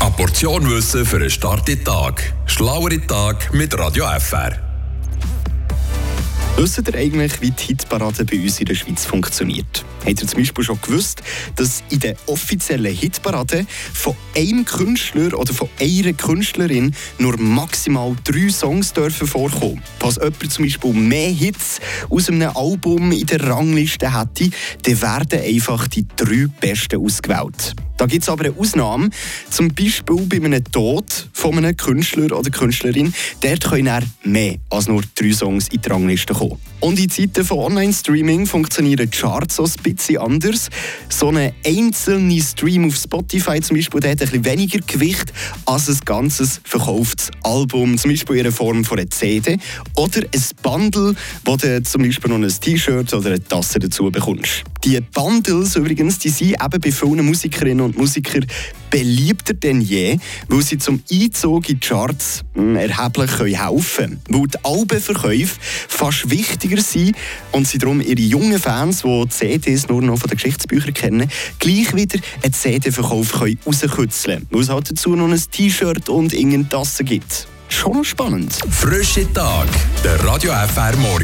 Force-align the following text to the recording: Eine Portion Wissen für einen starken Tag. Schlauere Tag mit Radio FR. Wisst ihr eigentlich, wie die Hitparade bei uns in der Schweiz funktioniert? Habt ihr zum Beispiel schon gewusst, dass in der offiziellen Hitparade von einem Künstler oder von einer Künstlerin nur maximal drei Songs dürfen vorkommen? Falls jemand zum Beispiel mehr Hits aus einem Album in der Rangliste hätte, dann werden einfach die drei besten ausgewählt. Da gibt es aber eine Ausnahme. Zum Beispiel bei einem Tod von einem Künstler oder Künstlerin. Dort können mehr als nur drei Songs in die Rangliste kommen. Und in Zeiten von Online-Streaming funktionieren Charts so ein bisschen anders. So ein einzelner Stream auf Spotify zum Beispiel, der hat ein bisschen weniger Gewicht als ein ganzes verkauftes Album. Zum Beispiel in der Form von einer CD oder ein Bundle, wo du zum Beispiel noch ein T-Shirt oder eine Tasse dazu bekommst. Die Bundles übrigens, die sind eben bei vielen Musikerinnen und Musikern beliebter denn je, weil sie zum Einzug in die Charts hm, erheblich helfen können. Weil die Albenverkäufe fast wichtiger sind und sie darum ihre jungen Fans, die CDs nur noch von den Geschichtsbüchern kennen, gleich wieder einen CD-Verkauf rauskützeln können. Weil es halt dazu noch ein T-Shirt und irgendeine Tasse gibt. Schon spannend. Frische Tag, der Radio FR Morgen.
Eine 0.00 0.10
Portion 0.12 0.70
Wissen 0.70 1.04
für 1.04 1.16
einen 1.16 1.28
starken 1.28 1.82
Tag. 1.84 2.32
Schlauere 2.46 3.06
Tag 3.06 3.52
mit 3.52 3.78
Radio 3.78 4.06
FR. 4.18 4.56
Wisst 6.56 6.78
ihr 6.88 6.94
eigentlich, 6.94 7.42
wie 7.42 7.50
die 7.50 7.64
Hitparade 7.64 8.24
bei 8.24 8.40
uns 8.40 8.58
in 8.60 8.64
der 8.64 8.74
Schweiz 8.74 9.04
funktioniert? 9.04 9.84
Habt 10.06 10.22
ihr 10.22 10.26
zum 10.26 10.38
Beispiel 10.38 10.64
schon 10.64 10.80
gewusst, 10.80 11.22
dass 11.54 11.82
in 11.90 12.00
der 12.00 12.16
offiziellen 12.26 12.94
Hitparade 12.94 13.66
von 13.92 14.16
einem 14.34 14.64
Künstler 14.64 15.38
oder 15.38 15.52
von 15.52 15.68
einer 15.78 16.14
Künstlerin 16.14 16.94
nur 17.18 17.36
maximal 17.38 18.16
drei 18.24 18.48
Songs 18.48 18.94
dürfen 18.94 19.26
vorkommen? 19.26 19.82
Falls 19.98 20.16
jemand 20.16 20.50
zum 20.50 20.64
Beispiel 20.64 20.92
mehr 20.94 21.30
Hits 21.30 21.78
aus 22.08 22.30
einem 22.30 22.56
Album 22.56 23.12
in 23.12 23.26
der 23.26 23.46
Rangliste 23.46 24.18
hätte, 24.18 24.48
dann 24.82 25.02
werden 25.02 25.40
einfach 25.40 25.88
die 25.88 26.06
drei 26.16 26.46
besten 26.58 27.04
ausgewählt. 27.04 27.74
Da 27.96 28.06
gibt 28.06 28.22
es 28.22 28.28
aber 28.28 28.44
eine 28.44 28.54
Ausnahme. 28.56 29.10
Zum 29.50 29.68
Beispiel 29.74 30.16
bei 30.28 30.36
einem 30.36 30.62
Tod 30.64 31.28
von 31.36 31.58
einem 31.58 31.76
Künstler 31.76 32.36
oder 32.36 32.50
Künstlerin. 32.50 33.12
Dort 33.40 33.64
können 33.64 34.10
mehr 34.24 34.56
als 34.70 34.88
nur 34.88 35.02
drei 35.14 35.32
Songs 35.32 35.68
in 35.68 35.82
die 35.82 35.88
Rangliste 35.88 36.32
kommen. 36.32 36.58
Und 36.80 36.98
in 36.98 37.10
Zeiten 37.10 37.44
von 37.44 37.58
Online-Streaming 37.58 38.46
funktionieren 38.46 39.10
Charts 39.10 39.56
so 39.56 39.64
ein 39.64 39.72
bisschen 39.82 40.18
anders. 40.18 40.70
So 41.10 41.28
ein 41.28 41.52
einzelner 41.64 42.42
Stream 42.42 42.86
auf 42.86 42.96
Spotify 42.96 43.60
zum 43.60 43.76
Beispiel, 43.76 44.00
der 44.00 44.12
hat 44.12 44.22
ein 44.22 44.28
bisschen 44.28 44.44
weniger 44.46 44.78
Gewicht 44.86 45.32
als 45.66 45.88
ein 45.88 45.98
ganzes 46.06 46.60
verkauftes 46.64 47.30
Album. 47.42 47.98
Zum 47.98 48.10
Beispiel 48.10 48.36
in 48.36 48.42
der 48.44 48.52
Form 48.52 48.84
von 48.84 48.98
einer 48.98 49.10
CD 49.10 49.58
oder 49.94 50.20
ein 50.20 50.42
Bundle, 50.62 51.14
wo 51.44 51.56
du 51.56 51.82
zum 51.82 52.02
Beispiel 52.02 52.30
noch 52.30 52.38
ein 52.38 52.60
T-Shirt 52.60 53.12
oder 53.12 53.28
eine 53.28 53.44
Tasse 53.44 53.78
dazu 53.78 54.10
bekommst. 54.10 54.64
Die 54.84 55.00
Bundles 55.00 55.76
übrigens, 55.76 56.18
die 56.18 56.30
sind 56.30 56.52
eben 56.52 56.80
bei 56.80 56.92
vielen 56.92 57.26
Musikerinnen 57.26 57.84
und 57.84 57.98
Musikern 57.98 58.46
beliebter 58.90 59.54
denn 59.54 59.80
je, 59.80 60.18
weil 60.48 60.62
sie 60.62 60.78
zum 60.78 61.02
Einzug 61.10 61.68
in 61.68 61.80
die 61.80 61.86
Charts 61.86 62.42
hm, 62.54 62.76
erheblich 62.76 63.30
helfen 63.38 63.86
können. 63.96 64.20
Weil 64.28 64.46
die 64.48 64.64
Albenverkäufe 64.64 65.56
fast 65.60 66.30
wichtiger 66.30 66.80
sind 66.80 67.16
und 67.52 67.66
sie 67.66 67.78
darum 67.78 68.00
ihre 68.00 68.20
jungen 68.20 68.58
Fans, 68.58 69.02
die 69.02 69.28
CDs 69.28 69.88
nur 69.88 70.02
noch 70.02 70.18
von 70.18 70.28
den 70.28 70.36
Geschichtsbüchern 70.36 70.94
kennen, 70.94 71.30
gleich 71.58 71.94
wieder 71.94 72.18
einen 72.42 72.52
CD-Verkauf 72.52 73.40
rauskützeln 73.40 74.38
können. 74.38 74.46
Weil 74.50 74.62
es 74.62 74.68
halt 74.68 74.90
dazu 74.90 75.14
noch 75.14 75.28
ein 75.28 75.42
T-Shirt 75.50 76.08
und 76.08 76.32
irgendeine 76.32 76.68
Tasse 76.68 77.04
gibt. 77.04 77.48
Schon 77.68 78.04
spannend. 78.04 78.58
Frische 78.70 79.30
Tag, 79.32 79.66
der 80.04 80.22
Radio 80.24 80.52
FR 80.52 80.96
Morgen. 80.96 81.14